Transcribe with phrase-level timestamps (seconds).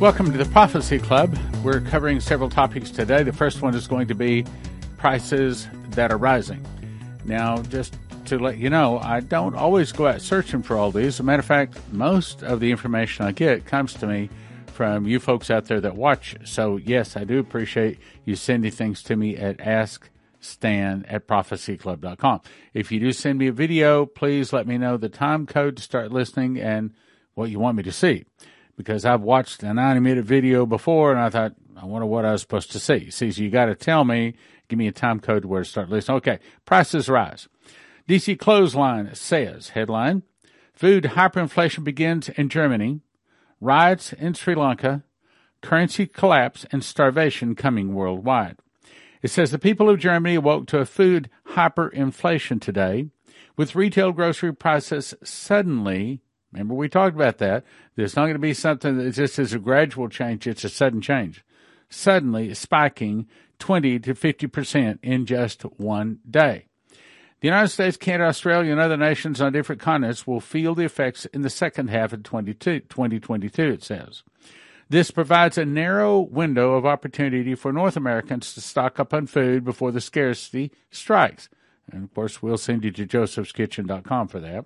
[0.00, 1.36] Welcome to the Prophecy Club.
[1.64, 3.24] We're covering several topics today.
[3.24, 4.44] The first one is going to be
[4.96, 6.64] prices that are rising.
[7.24, 11.16] Now, just to let you know, I don't always go out searching for all these.
[11.16, 14.30] As a matter of fact, most of the information I get comes to me
[14.68, 16.36] from you folks out there that watch.
[16.44, 22.42] So, yes, I do appreciate you sending things to me at AskStan at prophecyclub.com.
[22.72, 25.82] If you do send me a video, please let me know the time code to
[25.82, 26.92] start listening and
[27.34, 28.26] what you want me to see
[28.78, 32.32] because I've watched a 90 minute video before and I thought, I wonder what I
[32.32, 33.10] was supposed to see.
[33.10, 34.34] See, so you got to tell me,
[34.68, 36.18] give me a time code where to start listening.
[36.18, 37.48] Okay, prices rise.
[38.08, 40.22] DC Clothesline says, headline,
[40.72, 43.00] food hyperinflation begins in Germany,
[43.60, 45.02] riots in Sri Lanka,
[45.60, 48.58] currency collapse and starvation coming worldwide.
[49.22, 53.08] It says the people of Germany awoke to a food hyperinflation today,
[53.56, 57.64] with retail grocery prices suddenly Remember, we talked about that.
[57.94, 61.00] There's not going to be something that just is a gradual change, it's a sudden
[61.00, 61.44] change.
[61.90, 63.26] Suddenly spiking
[63.58, 66.66] 20 to 50% in just one day.
[67.40, 71.24] The United States, Canada, Australia, and other nations on different continents will feel the effects
[71.26, 74.24] in the second half of 2022, it says.
[74.88, 79.64] This provides a narrow window of opportunity for North Americans to stock up on food
[79.64, 81.48] before the scarcity strikes.
[81.92, 84.64] And of course, we'll send you to josephskitchen.com for that.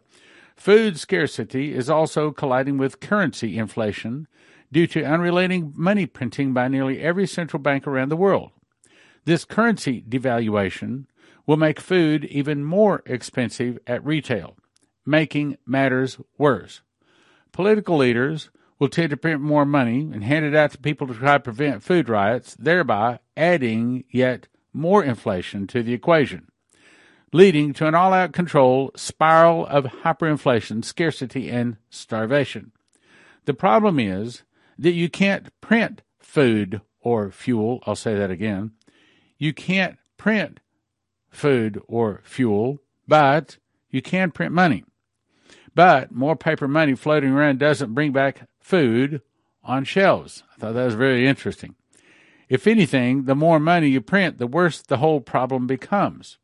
[0.62, 4.28] Food scarcity is also colliding with currency inflation
[4.70, 8.52] due to unrelenting money printing by nearly every central bank around the world.
[9.24, 11.06] This currency devaluation
[11.48, 14.56] will make food even more expensive at retail,
[15.04, 16.82] making matters worse.
[17.50, 21.14] Political leaders will tend to print more money and hand it out to people to
[21.14, 26.51] try to prevent food riots, thereby adding yet more inflation to the equation
[27.32, 32.72] leading to an all out control spiral of hyperinflation, scarcity, and starvation.
[33.46, 34.42] The problem is
[34.78, 37.82] that you can't print food or fuel.
[37.86, 38.72] I'll say that again.
[39.38, 40.60] You can't print
[41.30, 43.56] food or fuel, but
[43.90, 44.84] you can print money.
[45.74, 49.22] But more paper money floating around doesn't bring back food
[49.64, 50.42] on shelves.
[50.54, 51.74] I thought that was very interesting.
[52.48, 56.38] If anything, the more money you print, the worse the whole problem becomes.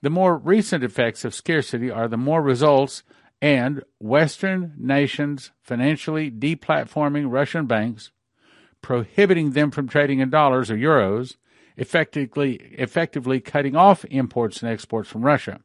[0.00, 3.02] The more recent effects of scarcity are the more results
[3.42, 8.12] and Western nations financially deplatforming Russian banks,
[8.80, 11.36] prohibiting them from trading in dollars or euros,
[11.76, 15.60] effectively, effectively cutting off imports and exports from Russia.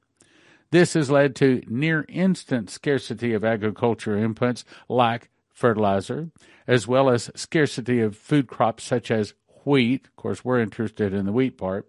[0.72, 6.32] This has led to near instant scarcity of agriculture inputs like fertilizer,
[6.66, 10.08] as well as scarcity of food crops such as wheat.
[10.08, 11.88] Of course, we're interested in the wheat part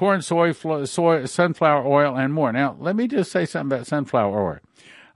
[0.00, 2.50] corn, soy, soy, sunflower oil, and more.
[2.50, 4.58] Now, let me just say something about sunflower oil.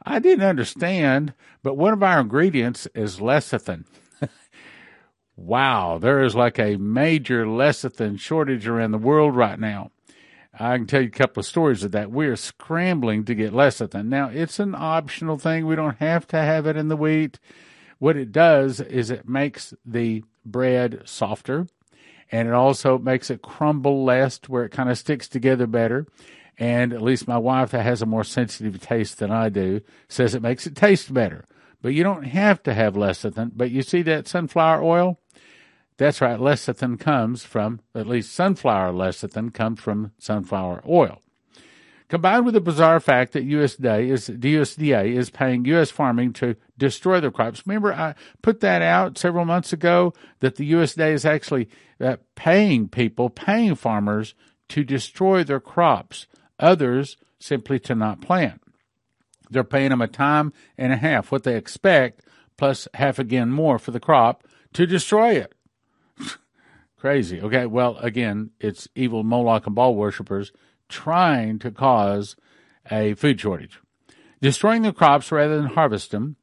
[0.04, 3.86] I didn't understand, but one of our ingredients is lecithin.
[5.36, 9.90] wow, there is like a major lecithin shortage around the world right now.
[10.52, 12.10] I can tell you a couple of stories of that.
[12.10, 14.08] We're scrambling to get lecithin.
[14.08, 15.66] Now, it's an optional thing.
[15.66, 17.38] We don't have to have it in the wheat.
[17.98, 21.68] What it does is it makes the bread softer
[22.30, 26.06] and it also makes it crumble less where it kind of sticks together better.
[26.58, 30.34] And at least my wife, that has a more sensitive taste than I do, says
[30.34, 31.44] it makes it taste better.
[31.82, 33.52] But you don't have to have lecithin.
[33.54, 35.18] But you see that sunflower oil?
[35.96, 41.20] That's right, lecithin comes from, at least sunflower lecithin comes from sunflower oil
[42.14, 45.90] combined with the bizarre fact that USDA is, USDA is paying U.S.
[45.90, 47.66] farming to destroy their crops.
[47.66, 51.68] Remember, I put that out several months ago that the USDA is actually
[52.00, 54.36] uh, paying people, paying farmers
[54.68, 56.28] to destroy their crops,
[56.60, 58.62] others simply to not plant.
[59.50, 62.20] They're paying them a time and a half, what they expect,
[62.56, 65.52] plus half again more for the crop to destroy it.
[66.96, 67.40] Crazy.
[67.40, 70.52] Okay, well, again, it's evil Moloch and Baal worshippers
[70.94, 72.36] trying to cause
[72.90, 73.80] a food shortage.
[74.40, 76.36] Destroying the crops rather than harvest them,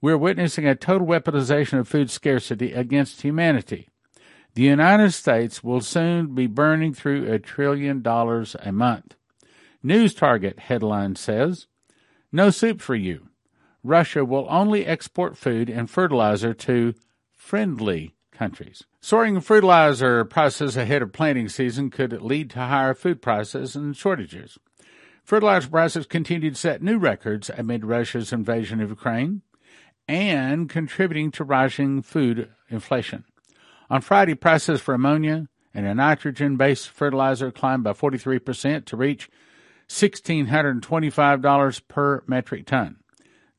[0.00, 3.88] we're witnessing a total weaponization of food scarcity against humanity.
[4.54, 9.14] The United States will soon be burning through a trillion dollars a month.
[9.82, 11.66] News Target headline says,
[12.32, 13.28] No soup for you.
[13.84, 16.94] Russia will only export food and fertilizer to
[17.36, 18.84] friendly countries.
[19.00, 24.58] Soaring fertilizer prices ahead of planting season could lead to higher food prices and shortages.
[25.22, 29.42] Fertilizer prices continue to set new records amid Russia's invasion of Ukraine
[30.08, 33.24] and contributing to rising food inflation.
[33.88, 39.30] On Friday, prices for ammonia and a nitrogen based fertilizer climbed by 43% to reach
[39.88, 42.96] $1,625 per metric ton.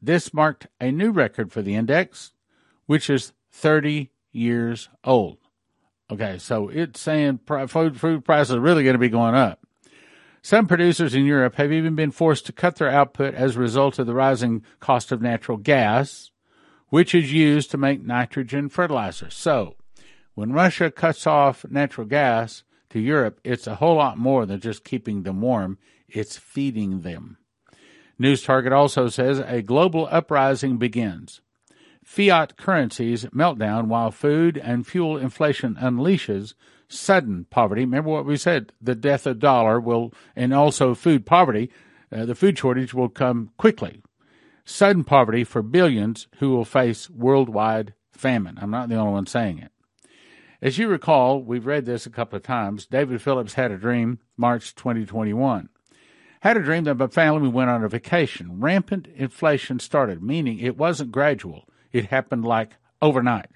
[0.02, 2.34] This marked a new record for the index,
[2.88, 5.38] which is 30 years old.
[6.12, 9.60] Okay, so it's saying food, food prices are really going to be going up.
[10.42, 14.00] Some producers in Europe have even been forced to cut their output as a result
[14.00, 16.32] of the rising cost of natural gas,
[16.88, 19.30] which is used to make nitrogen fertilizer.
[19.30, 19.76] So,
[20.34, 24.86] when Russia cuts off natural gas to Europe, it's a whole lot more than just
[24.86, 25.78] keeping them warm,
[26.08, 27.38] it's feeding them.
[28.18, 31.42] News Target also says a global uprising begins.
[32.10, 36.56] Fiat currencies meltdown while food and fuel inflation unleashes
[36.88, 37.82] sudden poverty.
[37.82, 41.70] Remember what we said: the death of dollar will, and also food poverty.
[42.12, 44.02] Uh, the food shortage will come quickly.
[44.66, 48.58] Sudden poverty for billions who will face worldwide famine.
[48.60, 49.72] I'm not the only one saying it.
[50.64, 52.88] As you recall, we've read this a couple of times.
[52.88, 55.70] David Phillips had a dream, March 2021.
[56.40, 58.60] Had a dream that my family went on a vacation.
[58.60, 61.69] Rampant inflation started, meaning it wasn't gradual.
[61.92, 63.50] It happened like overnight.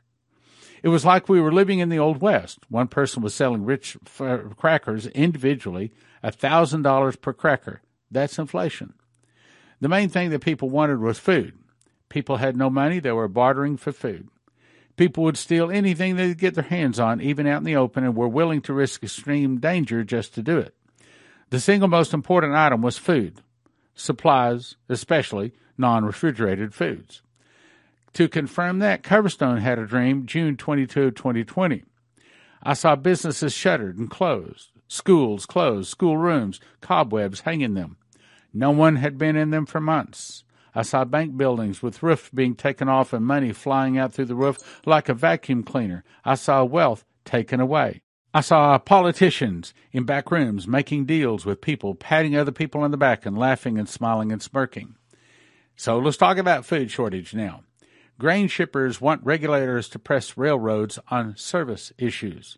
[0.82, 2.60] It was like we were living in the Old West.
[2.70, 5.94] One person was selling rich f- crackers individually,
[6.24, 7.82] $1,000 per cracker.
[8.12, 8.94] That's inflation.
[9.80, 11.58] The main thing that people wanted was food.
[12.10, 14.28] People had no money, they were bartering for food.
[14.96, 18.04] People would steal anything they could get their hands on, even out in the open,
[18.04, 20.76] and were willing to risk extreme danger just to do it.
[21.50, 23.42] The single most important item was food,
[23.96, 27.22] supplies, especially non refrigerated foods.
[28.14, 31.84] To confirm that, Coverstone had a dream June 22, 2020.
[32.62, 37.98] I saw businesses shuttered and closed, schools closed, schoolrooms, cobwebs hanging them.
[38.54, 40.44] No one had been in them for months.
[40.76, 44.36] I saw bank buildings with roofs being taken off and money flying out through the
[44.36, 46.04] roof like a vacuum cleaner.
[46.24, 48.02] I saw wealth taken away.
[48.34, 52.98] I saw politicians in back rooms making deals with people, patting other people on the
[52.98, 54.96] back and laughing and smiling and smirking.
[55.76, 57.64] So let's talk about food shortage now.
[58.20, 62.58] Grain shippers want regulators to press railroads on service issues.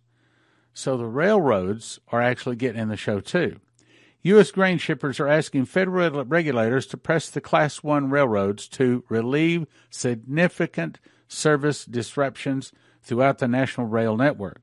[0.74, 3.60] So the railroads are actually getting in the show too.
[4.24, 4.52] U.S.
[4.52, 11.00] grain shippers are asking federal regulators to press the Class 1 railroads to relieve significant
[11.28, 14.62] service disruptions throughout the national rail network.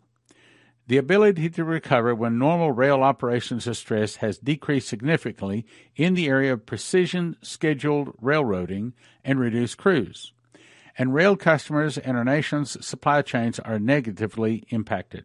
[0.89, 5.65] The ability to recover when normal rail operations are stressed has decreased significantly
[5.97, 8.93] in the area of precision scheduled railroading
[9.25, 10.33] and reduced crews
[10.99, 15.25] and rail customers and our nation's supply chains are negatively impacted.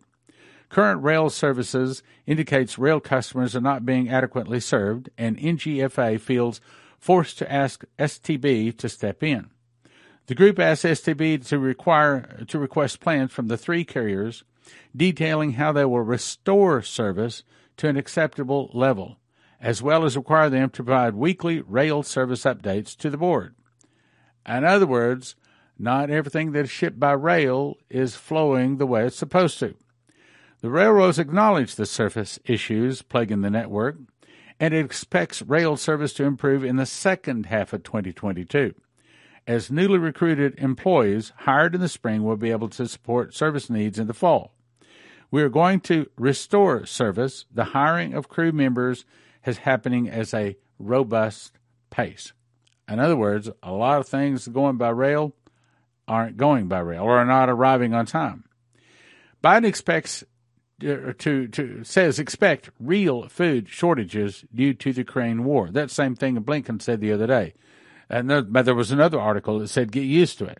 [0.70, 6.60] Current rail services indicates rail customers are not being adequately served, and NGFA feels
[7.00, 9.50] forced to ask STB to step in.
[10.26, 14.44] The group asked STB to require to request plans from the three carriers
[14.96, 17.44] detailing how they will restore service
[17.78, 19.20] to an acceptable level,
[19.62, 23.56] as well as require them to provide weekly rail service updates to the board.
[24.46, 25.36] In other words,
[25.80, 29.76] not everything that is shipped by rail is flowing the way it's supposed to.
[30.62, 33.98] The railroads acknowledge the surface issues plaguing the network,
[34.60, 38.74] and it expects rail service to improve in the second half of 2022,
[39.46, 44.00] as newly recruited employees hired in the spring will be able to support service needs
[44.00, 44.54] in the fall.
[45.30, 47.46] We are going to restore service.
[47.54, 49.06] The hiring of crew members
[49.46, 52.34] is happening as a robust pace.
[52.90, 55.34] In other words, a lot of things going by rail
[56.08, 58.46] aren't going by rail or are not arriving on time.
[59.44, 60.24] Biden expects
[60.84, 65.70] uh, to, to says expect real food shortages due to the Ukraine war.
[65.70, 67.54] That same thing Blinken said the other day.
[68.10, 70.60] And there, but there was another article that said get used to it.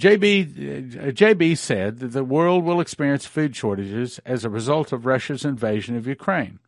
[0.00, 5.06] JB uh, JB said that the world will experience food shortages as a result of
[5.06, 6.58] Russia's invasion of Ukraine.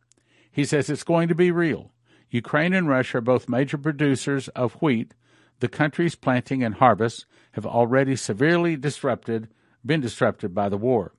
[0.51, 1.91] He says it's going to be real.
[2.29, 5.13] Ukraine and Russia are both major producers of wheat,
[5.59, 9.49] the country's planting and harvests have already severely disrupted,
[9.85, 11.13] been disrupted by the war,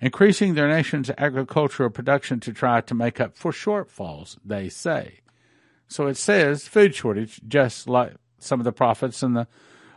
[0.00, 5.20] increasing their nation's agricultural production to try to make up for shortfalls, they say.
[5.88, 9.46] So it says food shortage, just like some of the prophets and the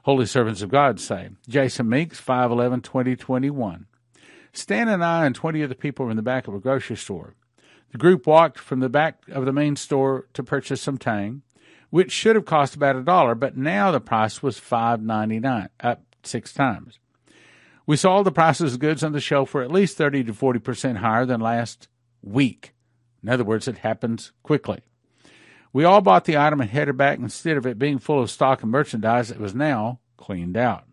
[0.03, 1.29] holy servants of God say.
[1.47, 3.87] Jason Meeks, 5'11, 2021.
[4.53, 7.35] Stan and I and 20 other people were in the back of a grocery store.
[7.91, 11.41] The group walked from the back of the main store to purchase some tang
[11.95, 15.69] which should have cost about a dollar, but now the price was five ninety nine,
[15.79, 16.99] up six times.
[17.87, 20.59] We saw the prices of goods on the shelf were at least thirty to forty
[20.59, 21.87] percent higher than last
[22.21, 22.73] week.
[23.23, 24.81] In other words, it happens quickly.
[25.71, 27.17] We all bought the item and headed back.
[27.17, 30.83] Instead of it being full of stock and merchandise, it was now cleaned out.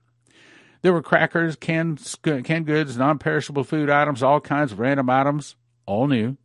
[0.82, 5.56] There were crackers, canned, canned goods, non perishable food items, all kinds of random items,
[5.84, 6.36] all new.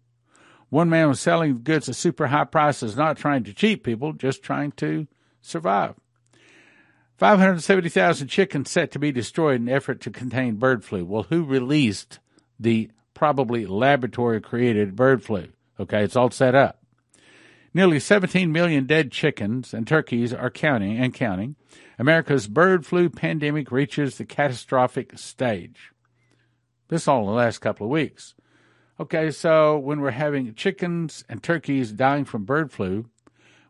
[0.69, 4.43] One man was selling goods at super high prices, not trying to cheat people, just
[4.43, 5.07] trying to
[5.41, 5.95] survive.
[7.17, 11.03] 570,000 chickens set to be destroyed in effort to contain bird flu.
[11.03, 12.19] Well, who released
[12.59, 15.47] the probably laboratory created bird flu?
[15.79, 16.83] Okay, it's all set up.
[17.73, 21.55] Nearly 17 million dead chickens and turkeys are counting and counting.
[21.99, 25.91] America's bird flu pandemic reaches the catastrophic stage.
[26.89, 28.35] This all in the last couple of weeks.
[28.99, 33.05] Okay, so when we're having chickens and turkeys dying from bird flu,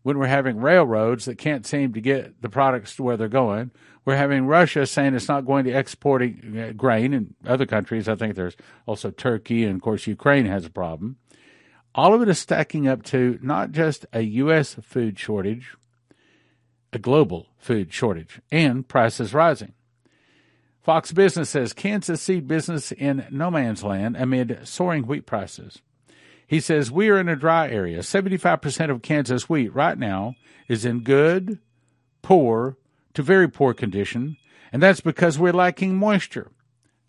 [0.03, 3.71] when we're having railroads that can't seem to get the products to where they're going,
[4.05, 8.07] we're having Russia saying it's not going to export uh, grain and other countries.
[8.07, 8.55] I think there's
[8.85, 11.17] also Turkey and of course Ukraine has a problem.
[11.93, 14.75] All of it is stacking up to not just a U.S.
[14.81, 15.75] food shortage,
[16.93, 19.73] a global food shortage, and prices rising.
[20.87, 25.81] Fox Business says Kansas seed business in no man's land amid soaring wheat prices.
[26.47, 27.99] He says we are in a dry area.
[27.99, 30.35] 75% of Kansas wheat right now
[30.69, 31.59] is in good,
[32.21, 32.77] poor,
[33.15, 34.37] to very poor condition,
[34.71, 36.51] and that's because we're lacking moisture.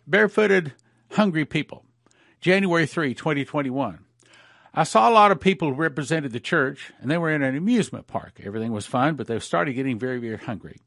[0.05, 0.73] Barefooted,
[1.11, 1.85] hungry people.
[2.41, 3.99] January 3, 2021.
[4.73, 7.55] I saw a lot of people who represented the church, and they were in an
[7.55, 8.41] amusement park.
[8.43, 10.81] Everything was fine, but they started getting very, very hungry.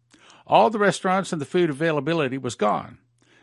[0.52, 2.98] All the restaurants and the food availability was gone.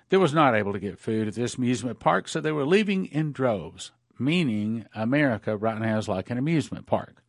[0.09, 3.07] They was not able to get food at this amusement park, so they were leaving
[3.07, 3.89] in droves,
[4.19, 7.23] meaning America right now is like an amusement park.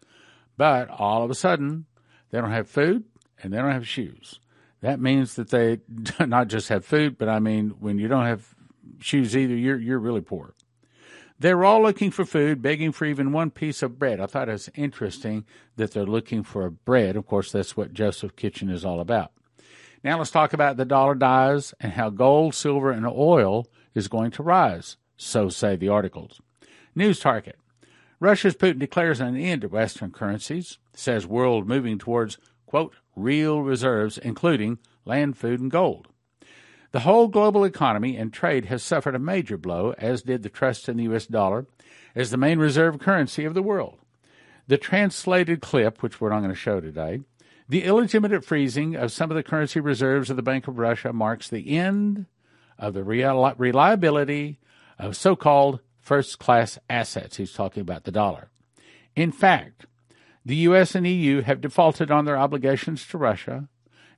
[0.59, 1.87] But all of a sudden,
[2.29, 3.05] they don't have food
[3.43, 4.39] and they don't have shoes.
[4.83, 5.79] That means that they
[6.27, 8.55] not just have food, but I mean, when you don't have
[9.01, 10.53] shoes either, you're, you're really poor.
[11.39, 14.21] They were all looking for food, begging for even one piece of bread.
[14.21, 15.47] I thought it was interesting
[15.77, 17.17] that they're looking for bread.
[17.17, 19.33] Of course, that's what Joseph Kitchen is all about.
[20.03, 24.31] Now let's talk about the dollar dies and how gold, silver, and oil is going
[24.33, 24.97] to rise.
[25.17, 26.41] So say the articles.
[26.95, 27.59] News target.
[28.19, 34.19] Russia's Putin declares an end to Western currencies, says world moving towards, quote, real reserves,
[34.19, 36.09] including land, food, and gold.
[36.93, 40.89] The whole global economy and trade has suffered a major blow, as did the trust
[40.89, 41.27] in the U.S.
[41.27, 41.67] dollar
[42.15, 43.99] as the main reserve currency of the world.
[44.67, 47.21] The translated clip, which we're not going to show today,
[47.71, 51.49] the illegitimate freezing of some of the currency reserves of the Bank of Russia marks
[51.49, 52.27] the end
[52.77, 54.59] of the reliability
[54.99, 57.37] of so called first class assets.
[57.37, 58.51] He's talking about the dollar.
[59.15, 59.87] In fact,
[60.45, 60.97] the U.S.
[60.97, 63.69] and EU have defaulted on their obligations to Russia.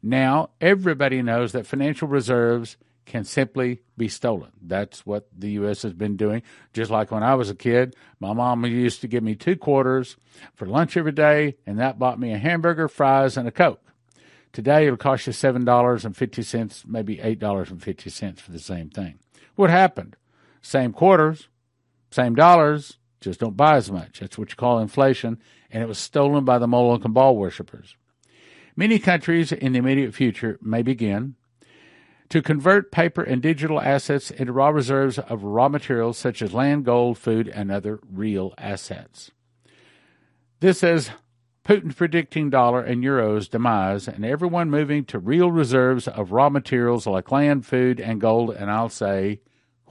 [0.03, 4.53] Now everybody knows that financial reserves can simply be stolen.
[4.61, 5.83] That's what the U.S.
[5.83, 6.43] has been doing.
[6.73, 10.17] Just like when I was a kid, my mom used to give me two quarters
[10.55, 13.83] for lunch every day, and that bought me a hamburger, fries, and a Coke.
[14.53, 19.19] Today, it'll cost you $7.50, maybe $8.50 for the same thing.
[19.55, 20.17] What happened?
[20.61, 21.49] Same quarters,
[22.11, 24.21] same dollars, just don't buy as much.
[24.21, 25.39] That's what you call inflation,
[25.71, 27.97] and it was stolen by the Moloch and Baal worshippers.
[28.77, 31.37] Many countries in the immediate future may begin
[32.33, 36.83] to convert paper and digital assets into raw reserves of raw materials such as land,
[36.83, 39.31] gold, food, and other real assets.
[40.61, 41.11] This is
[41.63, 47.07] Putin predicting dollar and euro's demise, and everyone moving to real reserves of raw materials
[47.07, 49.43] like land, food, and gold, and I'll say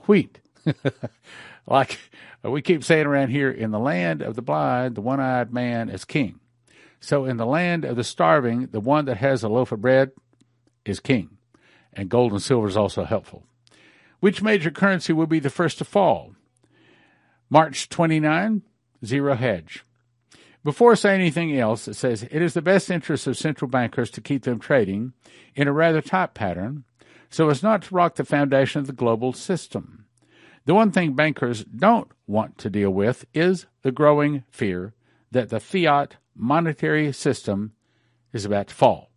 [0.08, 0.40] wheat.
[1.68, 2.00] like
[2.42, 5.88] we keep saying around here, in the land of the blind, the one eyed man
[5.88, 6.40] is king.
[6.98, 10.10] So in the land of the starving, the one that has a loaf of bread
[10.84, 11.38] is king
[11.92, 13.44] and gold and silver is also helpful.
[14.20, 16.34] Which major currency will be the first to fall?
[17.50, 18.62] March 29,
[19.04, 19.84] zero hedge.
[20.64, 24.10] Before I say anything else, it says it is the best interest of central bankers
[24.12, 25.12] to keep them trading
[25.54, 26.84] in a rather tight pattern
[27.32, 30.04] so as not to rock the foundation of the global system.
[30.66, 34.92] The one thing bankers don't want to deal with is the growing fear
[35.32, 37.72] that the fiat monetary system
[38.32, 39.10] is about to fall.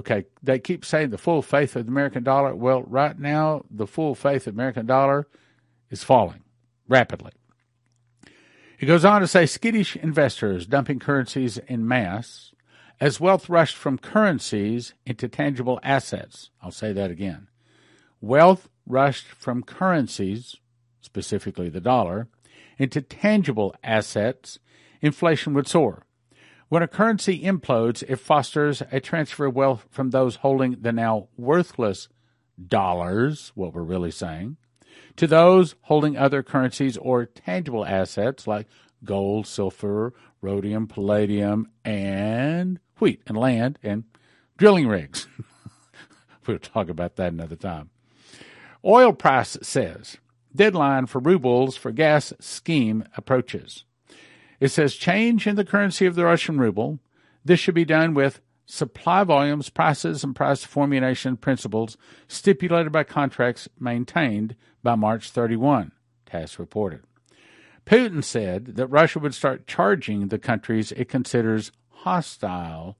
[0.00, 2.54] Okay, they keep saying the full faith of the American dollar.
[2.54, 5.28] Well, right now, the full faith of the American dollar
[5.90, 6.40] is falling
[6.88, 7.32] rapidly.
[8.78, 12.54] He goes on to say skittish investors dumping currencies in mass
[12.98, 16.48] as wealth rushed from currencies into tangible assets.
[16.62, 17.48] I'll say that again.
[18.22, 20.56] Wealth rushed from currencies,
[21.02, 22.28] specifically the dollar,
[22.78, 24.60] into tangible assets,
[25.02, 26.06] inflation would soar.
[26.70, 31.26] When a currency implodes, it fosters a transfer of wealth from those holding the now
[31.36, 32.08] worthless
[32.64, 34.56] dollars, what we're really saying,
[35.16, 38.68] to those holding other currencies or tangible assets like
[39.02, 44.04] gold, silver, rhodium, palladium, and wheat and land and
[44.56, 45.26] drilling rigs.
[46.46, 47.90] we'll talk about that another time.
[48.84, 50.18] Oil price says
[50.54, 53.84] deadline for rubles for gas scheme approaches.
[54.60, 57.00] It says change in the currency of the Russian ruble.
[57.44, 61.96] This should be done with supply volumes, prices, and price formulation principles
[62.28, 65.92] stipulated by contracts maintained by March 31,
[66.26, 67.02] TASS reported.
[67.86, 72.96] Putin said that Russia would start charging the countries it considers hostile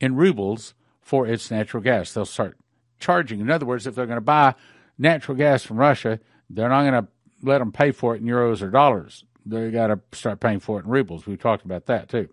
[0.00, 2.12] in rubles for its natural gas.
[2.12, 2.56] They'll start
[2.98, 3.40] charging.
[3.40, 4.54] In other words, if they're going to buy
[4.98, 7.08] natural gas from Russia, they're not going to
[7.42, 9.24] let them pay for it in euros or dollars.
[9.44, 11.26] They got to start paying for it in rubles.
[11.26, 12.28] We talked about that too.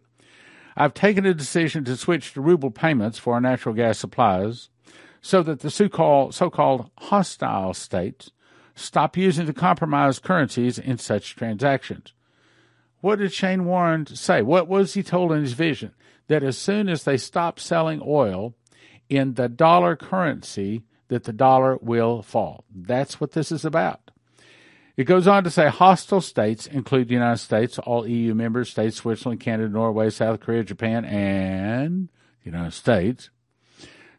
[0.77, 4.69] I've taken a decision to switch to ruble payments for our natural gas supplies
[5.21, 8.31] so that the so-called, so-called hostile states
[8.75, 12.13] stop using the compromised currencies in such transactions.
[13.01, 14.41] What did Shane Warren say?
[14.41, 15.93] What was he told in his vision?
[16.27, 18.53] That as soon as they stop selling oil
[19.09, 22.63] in the dollar currency, that the dollar will fall.
[22.73, 24.11] That's what this is about.
[24.99, 28.97] It goes on to say hostile states include the United States, all EU member states,
[28.97, 32.09] Switzerland, Canada, Norway, South Korea, Japan, and
[32.43, 33.29] the United States.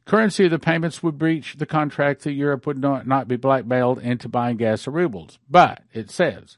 [0.07, 3.99] Currency of the payments would breach the contract that Europe would not, not be blackmailed
[3.99, 5.39] into buying gas or rubles.
[5.51, 6.57] But it says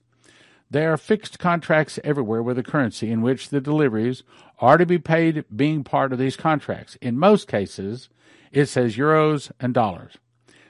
[0.71, 4.23] there are fixed contracts everywhere with a currency in which the deliveries
[4.61, 6.97] are to be paid being part of these contracts.
[7.01, 8.09] In most cases,
[8.53, 10.13] it says euros and dollars.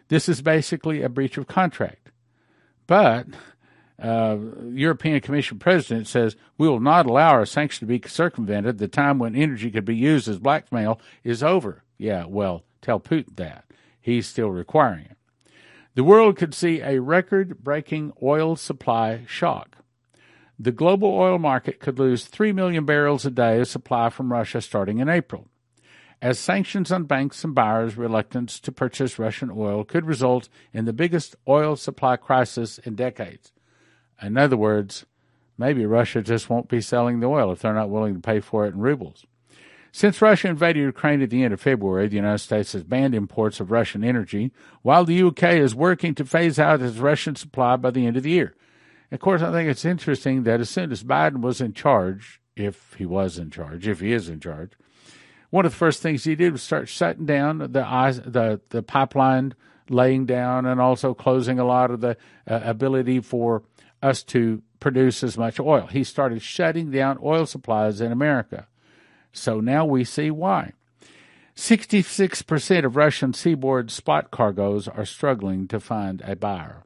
[0.09, 2.02] This is basically a breach of contract.
[2.87, 3.27] But
[4.03, 4.37] uh,
[4.71, 8.79] European Commission president says we will not allow our sanctions to be circumvented.
[8.79, 11.85] The time when energy could be used as blackmail is over.
[11.99, 13.65] Yeah, well, tell Putin that.
[14.01, 15.17] He's still requiring it.
[15.95, 19.77] The world could see a record breaking oil supply shock.
[20.59, 24.61] The global oil market could lose 3 million barrels a day of supply from Russia
[24.61, 25.49] starting in April
[26.23, 30.93] as sanctions on banks and buyers' reluctance to purchase Russian oil could result in the
[30.93, 33.53] biggest oil supply crisis in decades.
[34.23, 35.05] In other words,
[35.59, 38.65] maybe Russia just won't be selling the oil if they're not willing to pay for
[38.65, 39.27] it in rubles.
[39.91, 43.59] Since Russia invaded Ukraine at the end of February, the United States has banned imports
[43.59, 47.91] of Russian energy, while the UK is working to phase out its Russian supply by
[47.91, 48.55] the end of the year.
[49.11, 52.95] Of course, I think it's interesting that as soon as Biden was in charge, if
[52.97, 54.73] he was in charge, if he is in charge,
[55.53, 59.55] one of the first things he did was start shutting down the the the pipeline
[59.91, 62.17] laying down and also closing a lot of the
[62.49, 63.63] uh, ability for
[64.03, 65.89] us to produce as much oil.
[65.89, 68.67] He started shutting down oil supplies in America.
[69.31, 70.73] So now we see why.
[71.55, 76.85] 66% of Russian seaboard spot cargoes are struggling to find a buyer.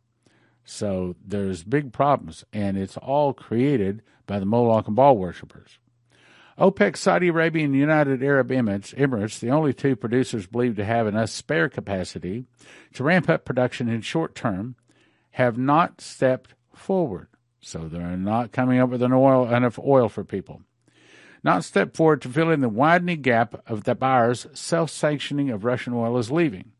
[0.65, 5.79] So there's big problems, and it's all created by the Moloch and Baal worshippers.
[6.59, 11.29] OPEC, Saudi Arabia, and United Arab Emirates, the only two producers believed to have enough
[11.29, 12.47] spare capacity
[12.95, 14.75] to ramp up production in short term,
[15.33, 17.29] have not stepped forward.
[17.61, 20.63] So they're not coming up with oil, enough oil for people.
[21.45, 25.65] Not stepped forward to fill in the widening gap of the buyers' self sanctioning of
[25.65, 26.73] Russian oil is leaving.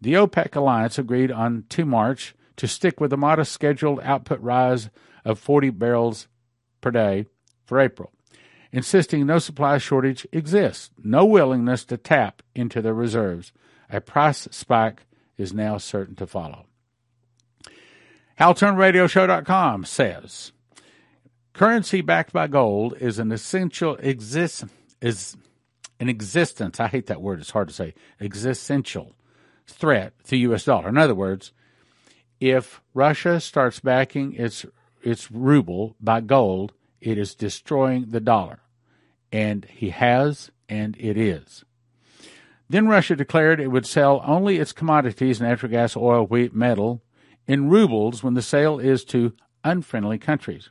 [0.00, 4.88] The OPEC alliance agreed on 2 March to stick with a modest scheduled output rise
[5.24, 6.28] of 40 barrels
[6.80, 7.26] per day
[7.66, 8.12] for April
[8.72, 13.52] insisting no supply shortage exists, no willingness to tap into their reserves.
[13.90, 15.06] A price spike
[15.36, 16.66] is now certain to follow.
[18.38, 20.52] HalTurnerRadioShow.com says
[21.52, 24.64] currency backed by gold is an essential exist
[25.00, 25.36] is
[25.98, 26.80] an existence.
[26.80, 27.40] I hate that word.
[27.40, 27.94] It's hard to say.
[28.20, 29.14] Existential
[29.66, 30.64] threat to U.S.
[30.64, 30.88] dollar.
[30.88, 31.52] In other words,
[32.40, 34.64] if Russia starts backing its
[35.02, 38.60] its ruble by gold, it is destroying the dollar.
[39.32, 41.64] And he has, and it is.
[42.68, 47.02] Then Russia declared it would sell only its commodities, natural gas, oil, wheat, metal,
[47.46, 49.34] in rubles when the sale is to
[49.64, 50.70] unfriendly countries.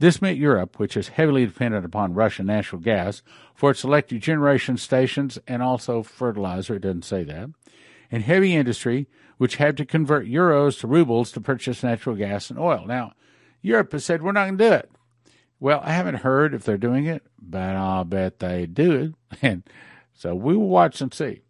[0.00, 3.22] This meant Europe, which is heavily dependent upon Russian natural gas
[3.54, 7.50] for its electric generation stations and also fertilizer, it doesn't say that,
[8.10, 12.58] and heavy industry, which had to convert euros to rubles to purchase natural gas and
[12.58, 12.84] oil.
[12.86, 13.12] Now,
[13.60, 14.90] Europe has said, we're not going to do it.
[15.60, 19.38] Well, I haven't heard if they're doing it, but I'll bet they do it.
[19.42, 19.62] And
[20.14, 21.42] so we will watch and see.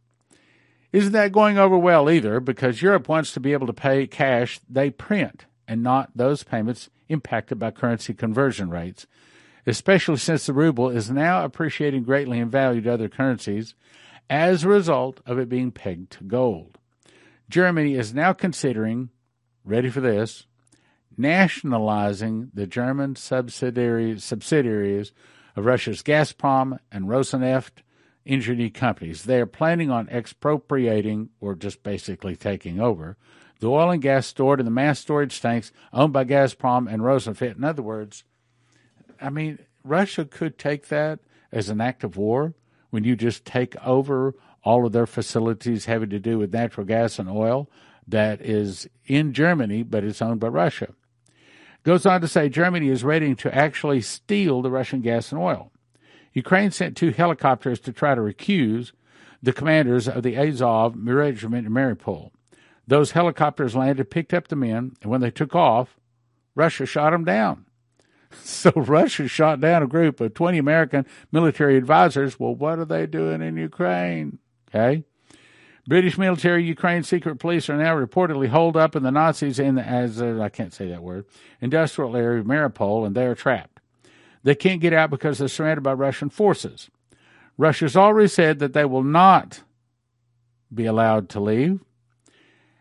[0.93, 2.41] Isn't that going over well either?
[2.41, 6.91] Because Europe wants to be able to pay cash they print and not those payments
[7.09, 9.07] impacted by currency conversion rates,
[9.67, 13.75] especially since the ruble is now appreciating greatly in value to other currencies
[14.31, 16.79] as a result of it being pegged to gold.
[17.49, 19.11] Germany is now considering,
[19.65, 20.47] ready for this,
[21.19, 25.13] nationalizing the German subsidiary, subsidiaries
[25.57, 27.83] of Russia's Gazprom and Rosneft
[28.25, 29.25] energy companies.
[29.25, 33.17] They are planning on expropriating or just basically taking over
[33.61, 37.57] the oil and gas stored in the mass storage tanks owned by Gazprom and Rosneft.
[37.57, 38.25] In other words,
[39.21, 41.19] I mean, Russia could take that
[41.51, 42.55] as an act of war
[42.91, 47.19] when you just take over all of their facilities having to do with natural gas
[47.19, 47.69] and oil
[48.07, 50.95] that is in Germany, but it's owned by Russia.
[51.89, 55.73] Goes on to say Germany is ready to actually steal the Russian gas and oil.
[56.35, 58.93] Ukraine sent two helicopters to try to recuse
[59.43, 62.33] the commanders of the Azov regiment in Mariupol.
[62.87, 65.97] Those helicopters landed, picked up the men, and when they took off,
[66.55, 67.65] Russia shot them down.
[68.45, 72.39] So Russia shot down a group of 20 American military advisors.
[72.39, 74.41] Well, what are they doing in Ukraine?
[74.69, 75.05] Okay.
[75.89, 79.83] British military, Ukraine secret police are now reportedly holed up in the Nazis in the,
[79.83, 81.25] as uh, I can't say that word
[81.63, 83.81] industrial area of Mariupol, and they are trapped.
[84.43, 86.91] They can't get out because they're surrounded by Russian forces.
[87.57, 89.63] Russia's already said that they will not
[90.73, 91.81] be allowed to leave.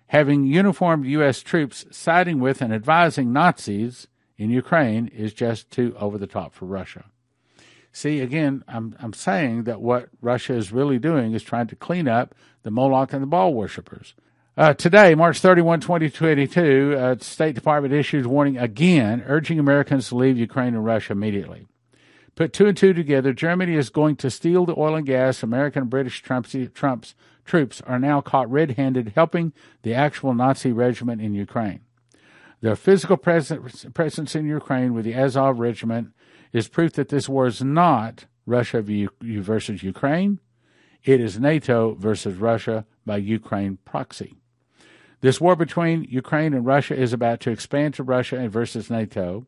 [0.08, 1.42] Having uniformed U.S.
[1.42, 6.66] troops siding with and advising Nazis in Ukraine is just too over the top for
[6.66, 7.06] Russia.
[7.92, 12.08] See, again, I'm, I'm saying that what Russia is really doing is trying to clean
[12.08, 14.14] up the Moloch and the Baal worshippers.
[14.56, 20.38] Uh, today, March 31, 2022, uh, State Department issues warning again, urging Americans to leave
[20.38, 21.68] Ukraine and Russia immediately.
[22.36, 25.42] Put two and two together, Germany is going to steal the oil and gas.
[25.42, 30.72] American and British Trump's, Trump's troops are now caught red handed helping the actual Nazi
[30.72, 31.82] regiment in Ukraine.
[32.62, 36.14] Their physical presence in Ukraine with the Azov regiment
[36.54, 38.84] is proof that this war is not Russia
[39.22, 40.40] versus Ukraine.
[41.04, 44.38] It is NATO versus Russia by Ukraine proxy.
[45.22, 49.46] This war between Ukraine and Russia is about to expand to Russia and versus NATO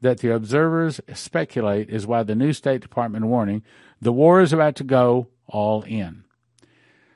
[0.00, 3.62] that the observers speculate is why the new State Department warning
[4.00, 6.24] the war is about to go all in.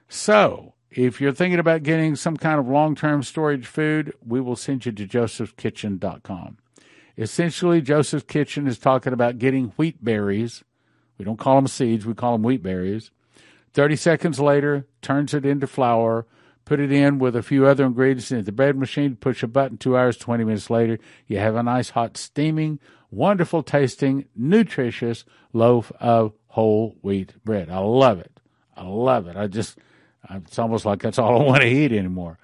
[0.09, 4.57] So, if you're thinking about getting some kind of long term storage food, we will
[4.57, 6.59] send you to josephskitchen.com.
[7.19, 10.65] Essentially, Joseph's Kitchen is talking about getting wheat berries.
[11.19, 13.11] We don't call them seeds, we call them wheat berries.
[13.73, 16.27] 30 seconds later, turns it into flour,
[16.65, 19.79] put it in with a few other ingredients in the bread machine, push a button,
[19.79, 22.79] two hours, 20 minutes later, you have a nice, hot, steaming,
[23.11, 27.71] wonderful tasting, nutritious loaf of whole wheat bread.
[27.71, 28.41] I love it.
[28.77, 29.37] I love it.
[29.37, 29.79] I just,
[30.31, 32.39] it's almost like that's all I want to eat anymore.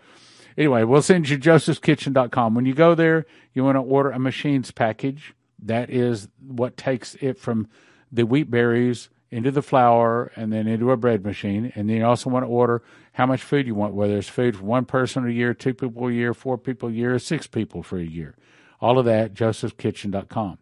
[0.56, 2.54] Anyway, we'll send you josephskitchen.com.
[2.54, 5.34] When you go there, you want to order a machines package.
[5.58, 7.68] That is what takes it from
[8.10, 11.72] the wheat berries into the flour and then into a bread machine.
[11.74, 14.56] And then you also want to order how much food you want, whether it's food
[14.56, 17.82] for one person a year, two people a year, four people a year, six people
[17.82, 18.36] for a year.
[18.80, 20.58] All of that, josephskitchen.com.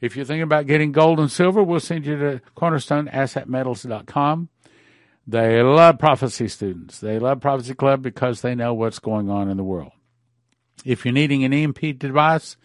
[0.00, 4.48] If you're thinking about getting gold and silver, we'll send you to cornerstoneassetmetals.com.
[5.26, 6.98] They love prophecy students.
[6.98, 9.92] They love Prophecy Club because they know what's going on in the world.
[10.84, 12.56] If you're needing an EMP device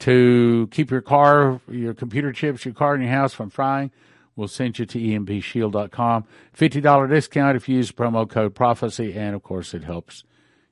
[0.00, 3.92] to keep your car, your computer chips, your car, and your house from frying,
[4.34, 6.24] we'll send you to empshield.com.
[6.56, 10.24] $50 discount if you use promo code prophecy, and of course, it helps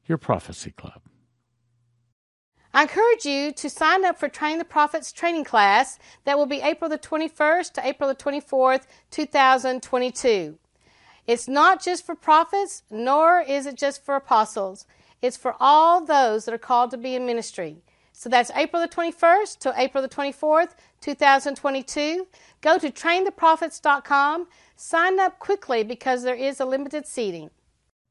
[0.07, 1.01] your prophecy club.
[2.74, 6.61] I encourage you to sign up for Train the Prophets training class that will be
[6.61, 10.59] April the 21st to April the 24th, 2022.
[11.29, 14.87] It's not just for prophets, nor is it just for apostles.
[15.21, 17.77] It's for all those that are called to be in ministry.
[18.12, 20.71] So that's April the 21st to April the 24th,
[21.03, 22.27] 2022.
[22.62, 24.49] Go to traintheprophets.com.
[24.75, 27.51] Sign up quickly because there is a limited seating.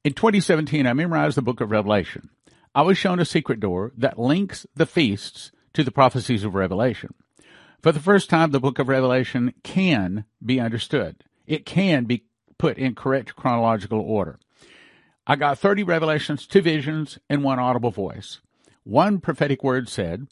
[0.04, 2.30] In 2017, I memorized the book of Revelation.
[2.76, 7.16] I was shown a secret door that links the feasts to the prophecies of Revelation.
[7.82, 11.24] For the first time, the book of Revelation can be understood.
[11.48, 12.26] It can be
[12.58, 14.40] put in correct chronological order.
[15.26, 18.40] I got 30 revelations, two visions, and one audible voice.
[18.84, 20.28] One prophetic word said,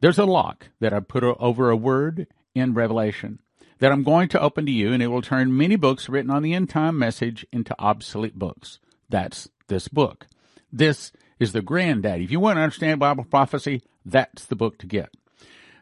[0.00, 3.40] There's a lock that I put over a word in Revelation
[3.78, 6.42] that I'm going to open to you, and it will turn many books written on
[6.42, 8.78] the end time message into obsolete books.
[9.08, 10.26] That's this book.
[10.72, 12.24] This is the granddaddy.
[12.24, 15.10] If you want to understand Bible prophecy, that's the book to get.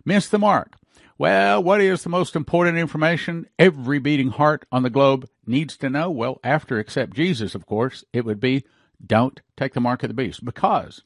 [0.04, 0.74] Miss the mark.
[1.16, 5.88] Well, what is the most important information every beating heart on the globe needs to
[5.88, 6.10] know?
[6.10, 8.64] Well, after except Jesus, of course, it would be
[9.04, 11.04] don't take the mark of the beast because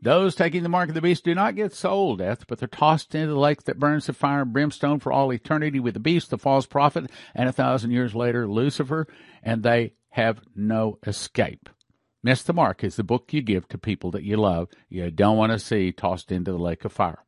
[0.00, 3.14] those taking the mark of the beast do not get soul death, but they're tossed
[3.14, 6.30] into the lake that burns with fire and brimstone for all eternity with the beast,
[6.30, 9.06] the false prophet, and a thousand years later, Lucifer,
[9.42, 11.68] and they have no escape.
[12.22, 15.36] Miss the Mark is the book you give to people that you love, you don't
[15.36, 17.22] want to see tossed into the lake of fire.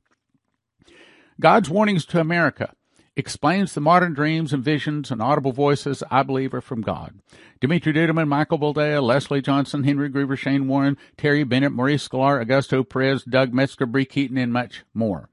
[1.40, 2.72] God's warnings to America
[3.16, 7.20] explains the modern dreams and visions and audible voices I believe are from God.
[7.60, 12.88] Dumitru Duduman, Michael Boldea, Leslie Johnson, Henry Gruver, Shane Warren, Terry Bennett, Maurice Sklar, Augusto
[12.88, 15.28] Perez, Doug Metzger, Bree Keyton, and much more.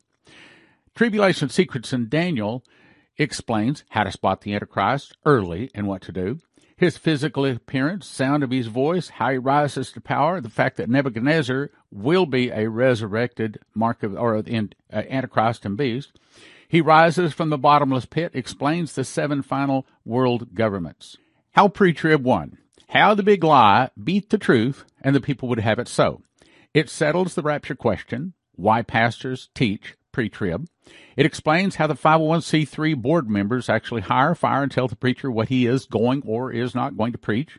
[0.95, 2.63] Tribulation Secrets in Daniel
[3.17, 6.39] explains how to spot the Antichrist early and what to do.
[6.75, 10.89] His physical appearance, sound of his voice, how he rises to power, the fact that
[10.89, 16.19] Nebuchadnezzar will be a resurrected mark of or in, uh, Antichrist and beast.
[16.67, 21.17] He rises from the bottomless pit, explains the seven final world governments.
[21.51, 22.57] How pre-trib won.
[22.89, 26.21] How the big lie beat the truth and the people would have it so.
[26.73, 30.67] It settles the rapture question, why pastors teach pre-trib.
[31.17, 35.49] It explains how the 501c3 board members actually hire, fire, and tell the preacher what
[35.49, 37.57] he is going or is not going to preach.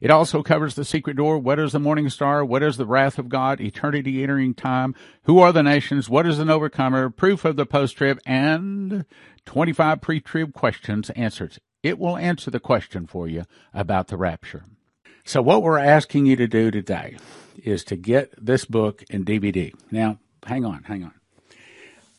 [0.00, 1.38] It also covers the secret door.
[1.38, 2.44] What is the morning star?
[2.44, 3.60] What is the wrath of God?
[3.60, 4.94] Eternity entering time.
[5.24, 6.08] Who are the nations?
[6.08, 7.10] What is an overcomer?
[7.10, 9.04] Proof of the post-trib and
[9.46, 11.58] 25 pre-trib questions answered.
[11.82, 14.64] It will answer the question for you about the rapture.
[15.24, 17.16] So what we're asking you to do today
[17.62, 19.74] is to get this book in DVD.
[19.90, 21.12] Now, hang on, hang on.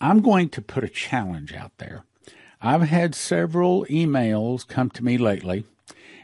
[0.02, 2.04] I'm going to put a challenge out there.
[2.62, 5.66] I've had several emails come to me lately,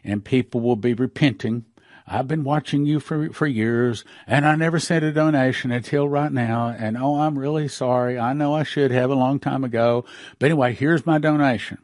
[0.06, 1.66] and people will be repenting.
[2.08, 6.32] I've been watching you for, for years, and I never sent a donation until right
[6.32, 6.68] now.
[6.68, 8.20] And oh, I'm really sorry.
[8.20, 10.06] I know I should have a long time ago.
[10.38, 11.80] But anyway, here's my donation.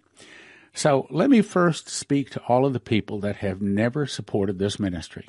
[0.74, 4.80] So let me first speak to all of the people that have never supported this
[4.80, 5.28] ministry.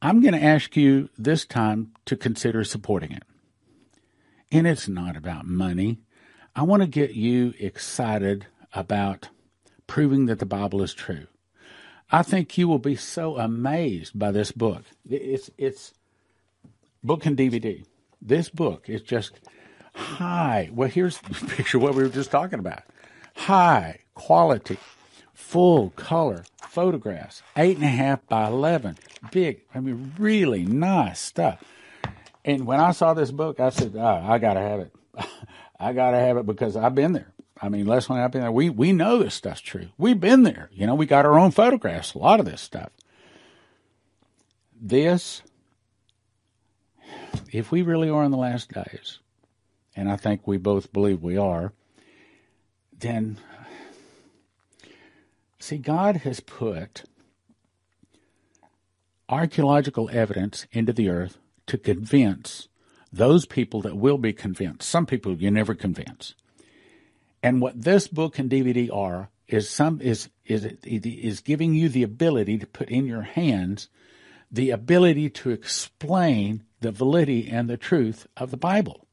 [0.00, 3.24] I'm going to ask you this time to consider supporting it.
[4.52, 5.98] And it's not about money.
[6.54, 9.28] I want to get you excited about
[9.86, 11.26] proving that the Bible is true.
[12.10, 14.84] I think you will be so amazed by this book.
[15.08, 15.92] It's it's
[17.02, 17.84] book and DVD.
[18.22, 19.32] This book is just
[19.94, 20.70] high.
[20.72, 22.82] Well, here's the picture what we were just talking about.
[23.34, 24.78] High quality,
[25.34, 28.96] full color photographs, eight and a half by eleven,
[29.32, 29.62] big.
[29.74, 31.62] I mean, really nice stuff.
[32.44, 34.92] And when I saw this book, I said, oh, I got to have it.
[35.80, 37.32] I got to have it because I've been there.
[37.60, 38.52] I mean, and I've there.
[38.52, 39.88] We, we know this stuff's true.
[39.96, 40.68] We've been there.
[40.72, 42.90] You know, we got our own photographs, a lot of this stuff.
[44.78, 45.42] This,
[47.50, 49.20] if we really are in the last days,
[49.94, 51.72] and I think we both believe we are,
[52.98, 53.38] then,
[55.58, 57.04] see, God has put
[59.28, 62.68] archaeological evidence into the earth to convince
[63.10, 64.88] those people that will be convinced.
[64.88, 66.34] Some people you never convince.
[67.42, 72.02] And what this book and DVD are is some is is is giving you the
[72.02, 73.88] ability to put in your hands
[74.50, 79.06] the ability to explain the validity and the truth of the Bible.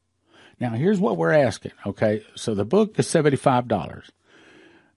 [0.59, 1.71] Now, here's what we're asking.
[1.85, 4.11] Okay, so the book is seventy five dollars,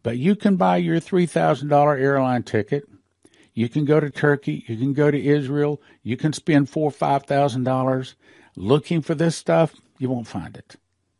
[0.03, 2.89] but you can buy your three thousand dollar airline ticket
[3.57, 4.65] you can go to Turkey.
[4.69, 5.81] You can go to Israel.
[6.03, 8.15] You can spend four or five thousand dollars
[8.55, 9.75] looking for this stuff.
[9.99, 10.77] You won't find it.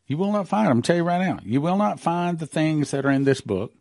[0.07, 0.71] You will not find it.
[0.71, 1.39] I'm tell you right now.
[1.43, 3.73] You will not find the things that are in this book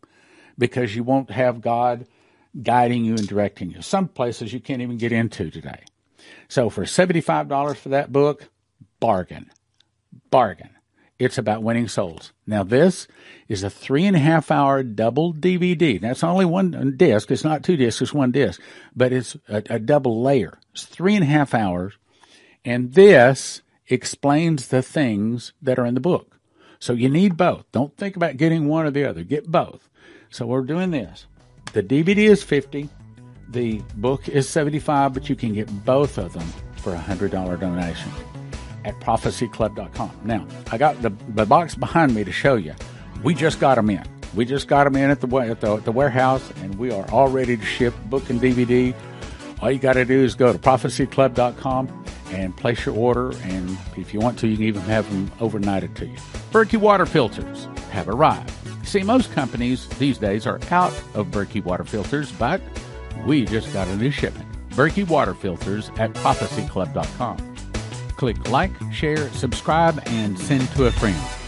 [0.58, 2.06] because you won't have God
[2.62, 3.82] guiding you and directing you.
[3.82, 5.84] Some places you can't even get into today.
[6.48, 8.48] So for $75 for that book,
[8.98, 9.50] bargain.
[10.30, 10.70] Bargain.
[11.18, 12.32] It's about winning souls.
[12.46, 13.08] Now, this
[13.48, 15.98] is a three and a half hour double DVD.
[15.98, 17.30] That's only one disc.
[17.30, 18.60] It's not two discs, it's one disc,
[18.94, 20.58] but it's a, a double layer.
[20.72, 21.94] It's three and a half hours.
[22.66, 26.38] And this explains the things that are in the book.
[26.78, 27.64] So you need both.
[27.72, 29.24] Don't think about getting one or the other.
[29.24, 29.88] Get both.
[30.30, 31.26] So we're doing this.
[31.72, 32.88] The DVD is 50.
[33.48, 36.46] The book is 75, but you can get both of them
[36.76, 38.10] for a $100 donation
[38.84, 40.20] at prophecyclub.com.
[40.24, 42.74] Now, I got the, the box behind me to show you.
[43.22, 44.04] We just got them in.
[44.34, 47.08] We just got them in at the, at the, at the warehouse, and we are
[47.10, 48.94] all ready to ship book and DVD.
[49.60, 53.32] All you got to do is go to prophecyclub.com and place your order.
[53.42, 56.16] And if you want to, you can even have them overnighted to you.
[56.52, 58.52] Berkey water filters have arrived.
[58.86, 62.60] See, most companies these days are out of Berkey water filters, but
[63.26, 64.46] we just got a new shipment.
[64.70, 67.56] Berkey water filters at prophecyclub.com.
[68.16, 71.45] Click like, share, subscribe, and send to a friend.